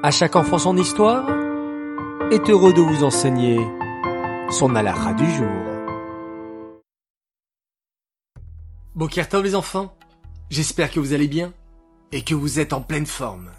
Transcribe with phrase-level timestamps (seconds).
[0.00, 1.28] À chaque enfant son histoire
[2.30, 3.58] est heureux de vous enseigner
[4.48, 5.48] son alara du jour.
[8.94, 9.92] Bokertov les enfants,
[10.50, 11.52] j'espère que vous allez bien
[12.12, 13.50] et que vous êtes en pleine forme.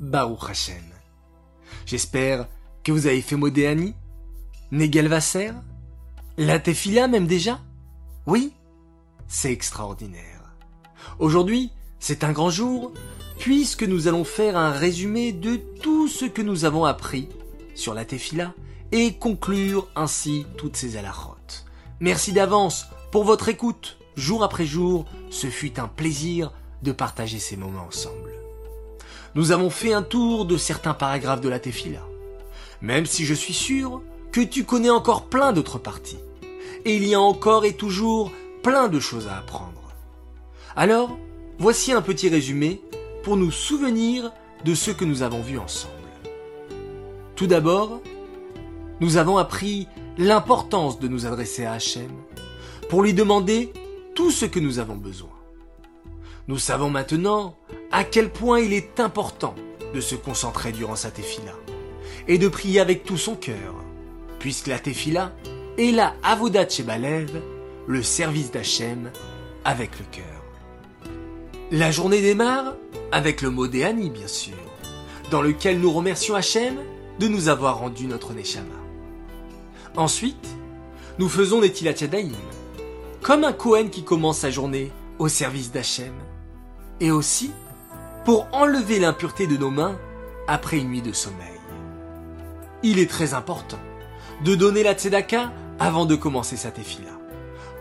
[0.00, 0.82] Baruch Hashem.
[1.84, 2.48] J'espère
[2.82, 3.94] que vous avez fait Modéani,
[4.72, 5.52] Negel Vasser,
[6.38, 7.60] la Tefila même déjà
[8.26, 8.54] Oui
[9.28, 10.54] C'est extraordinaire.
[11.18, 11.72] Aujourd'hui,
[12.06, 12.92] c'est un grand jour
[13.38, 17.30] puisque nous allons faire un résumé de tout ce que nous avons appris
[17.74, 18.52] sur la Tefila
[18.92, 21.64] et conclure ainsi toutes ces alarotes.
[22.00, 23.96] Merci d'avance pour votre écoute.
[24.16, 28.34] Jour après jour, ce fut un plaisir de partager ces moments ensemble.
[29.34, 32.02] Nous avons fait un tour de certains paragraphes de la Tefila,
[32.82, 36.18] même si je suis sûr que tu connais encore plein d'autres parties.
[36.84, 38.30] Et il y a encore et toujours
[38.62, 39.94] plein de choses à apprendre.
[40.76, 41.16] Alors,
[41.58, 42.80] voici un petit résumé
[43.22, 44.32] pour nous souvenir
[44.64, 45.92] de ce que nous avons vu ensemble.
[47.36, 48.00] Tout d'abord,
[49.00, 52.10] nous avons appris l'importance de nous adresser à Hachem
[52.88, 53.72] pour lui demander
[54.14, 55.30] tout ce que nous avons besoin.
[56.46, 57.56] Nous savons maintenant
[57.90, 59.54] à quel point il est important
[59.94, 61.52] de se concentrer durant sa tefila
[62.28, 63.74] et de prier avec tout son cœur,
[64.38, 65.32] puisque la tefila
[65.78, 67.42] est la avodat shebalev,
[67.86, 69.10] le service d'Hachem
[69.64, 70.43] avec le cœur.
[71.76, 72.74] La journée démarre
[73.10, 74.54] avec le mot Déani, bien sûr,
[75.32, 76.76] dans lequel nous remercions Hachem
[77.18, 78.76] de nous avoir rendu notre Neshama.
[79.96, 80.46] Ensuite,
[81.18, 81.94] nous faisons des Tilat
[83.22, 86.12] comme un Kohen qui commence sa journée au service d'Hachem,
[87.00, 87.50] et aussi
[88.24, 89.98] pour enlever l'impureté de nos mains
[90.46, 91.58] après une nuit de sommeil.
[92.84, 93.80] Il est très important
[94.44, 97.10] de donner la Tzedaka avant de commencer sa tefila,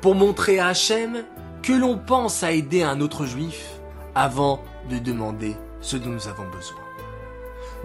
[0.00, 1.24] pour montrer à Hachem
[1.62, 3.81] que l'on pense à aider un autre juif
[4.14, 6.78] avant de demander ce dont nous avons besoin.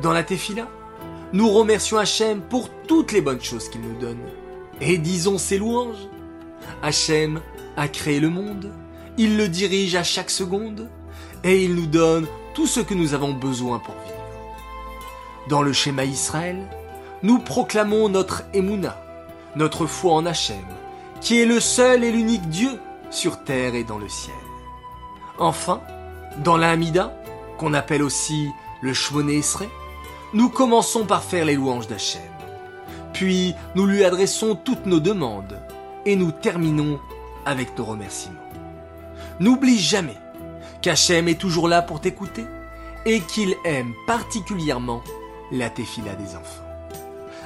[0.02, 0.68] Dans la Tefila,
[1.34, 4.22] nous remercions Hachem pour toutes les bonnes choses qu'il nous donne.
[4.80, 6.08] Et disons ses louanges.
[6.82, 7.42] Hachem
[7.76, 8.72] a créé le monde,
[9.18, 10.90] il le dirige à chaque seconde,
[11.44, 14.18] et il nous donne tout ce que nous avons besoin pour vivre.
[15.50, 16.58] Dans le schéma Israël,
[17.24, 18.98] nous proclamons notre Emouna,
[19.56, 20.66] notre foi en Hachem,
[21.22, 22.80] qui est le seul et l'unique Dieu
[23.10, 24.36] sur terre et dans le ciel.
[25.40, 25.82] Enfin,
[26.44, 27.14] dans la Hamida,
[27.58, 28.50] qu'on appelle aussi
[28.82, 29.70] le Shmoné Esrei,
[30.34, 32.22] nous commençons par faire les louanges d'Hachem.
[33.14, 35.60] Puis nous lui adressons toutes nos demandes
[36.06, 37.00] et nous terminons
[37.46, 38.36] avec nos remerciements.
[39.40, 40.18] N'oublie jamais
[40.82, 42.46] qu'Hachem est toujours là pour t'écouter
[43.06, 45.02] et qu'il aime particulièrement
[45.52, 46.64] la tefila des enfants.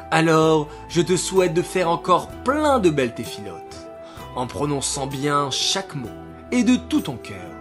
[0.09, 3.88] Alors, je te souhaite de faire encore plein de belles téfilotes,
[4.36, 6.09] en prononçant bien chaque mot
[6.52, 7.60] et de tout ton cœur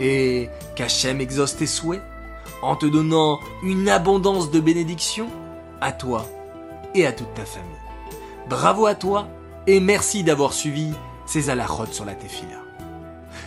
[0.00, 2.02] et qu'Hachem exauce tes souhaits
[2.62, 5.28] en te donnant une abondance de bénédictions
[5.80, 6.26] à toi
[6.94, 7.70] et à toute ta famille.
[8.48, 9.28] Bravo à toi
[9.66, 10.92] et merci d'avoir suivi
[11.26, 12.60] ces alarotes sur la Tefila.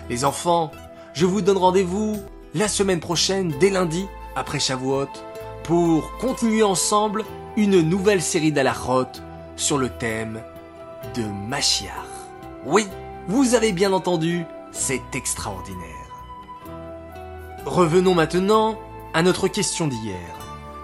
[0.10, 0.72] Les enfants,
[1.14, 2.22] je vous donne rendez-vous
[2.54, 5.08] la semaine prochaine, dès lundi, après Shavuot,
[5.64, 7.26] pour continuer ensemble
[7.58, 9.22] une nouvelle série d'alarotes
[9.56, 10.42] sur le thème
[11.16, 12.06] de Machiar.
[12.66, 12.88] Oui,
[13.28, 16.09] vous avez bien entendu, c'est extraordinaire.
[17.66, 18.80] Revenons maintenant
[19.14, 20.18] à notre question d'hier.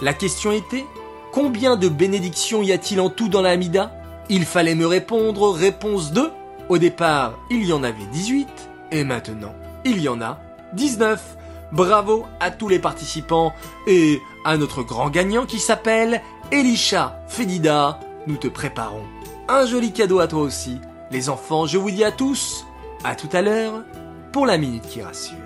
[0.02, 0.86] La question était
[1.32, 3.92] Combien de bénédictions y a-t-il en tout dans la Hamida?
[4.30, 6.32] Il fallait me répondre réponse 2.
[6.70, 8.48] Au départ, il y en avait 18
[8.92, 9.54] et maintenant,
[9.84, 10.40] il y en a
[10.74, 11.38] 19.
[11.72, 13.54] Bravo à tous les participants
[13.88, 16.22] et à notre grand gagnant qui s'appelle
[16.52, 18.00] Elisha Fedida.
[18.28, 19.04] Nous te préparons
[19.48, 20.80] un joli cadeau à toi aussi.
[21.12, 22.66] Les enfants, je vous dis à tous,
[23.04, 23.84] à tout à l'heure
[24.32, 25.38] pour la minute qui rassure.